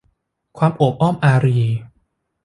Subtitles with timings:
[0.57, 1.59] ความโอบอ้อมอารี